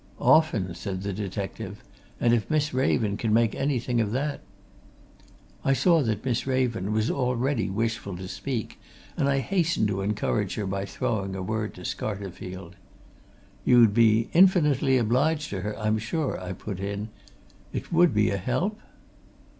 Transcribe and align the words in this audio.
"Often!" 0.19 0.73
said 0.73 1.03
the 1.03 1.13
detective. 1.13 1.83
"And 2.19 2.33
if 2.33 2.49
Miss 2.49 2.73
Raven 2.73 3.17
can 3.17 3.31
make 3.31 3.53
anything 3.53 4.01
of 4.01 4.11
that" 4.13 4.41
I 5.63 5.73
saw 5.73 6.01
that 6.01 6.25
Miss 6.25 6.47
Raven 6.47 6.91
was 6.91 7.11
already 7.11 7.69
wishful 7.69 8.17
to 8.17 8.27
speak, 8.27 8.79
and 9.15 9.29
I 9.29 9.37
hastened 9.41 9.89
to 9.89 10.01
encourage 10.01 10.55
her 10.55 10.65
by 10.65 10.85
throwing 10.85 11.35
a 11.35 11.43
word 11.43 11.75
to 11.75 11.81
Scarterfield. 11.85 12.71
"You'd 13.63 13.93
be 13.93 14.29
infinitely 14.33 14.97
obliged 14.97 15.51
to 15.51 15.61
her, 15.61 15.77
I'm 15.77 15.99
sure," 15.99 16.41
I 16.41 16.53
put 16.53 16.79
in. 16.79 17.09
"It 17.71 17.93
would 17.93 18.11
be 18.11 18.31
a 18.31 18.37
help?" 18.37 18.79